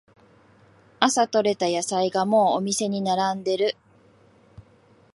[0.99, 3.77] 朝とれた野菜がもうお店に並んでる